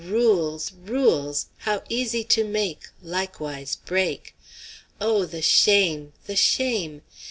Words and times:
rules, 0.07 0.71
rules! 0.81 1.45
how 1.57 1.83
easy 1.87 2.23
to 2.23 2.43
make, 2.43 2.87
likewise 3.03 3.75
break! 3.75 4.33
Oh! 4.99 5.25
the 5.25 5.43
shame, 5.43 6.13
the 6.25 6.35
shame! 6.35 7.03